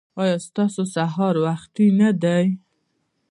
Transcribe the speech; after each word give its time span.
ایا 0.21 0.37
ستاسو 0.47 0.81
سهار 0.95 1.35
وختي 1.45 1.87
نه 1.99 2.09
دی؟ 2.23 2.45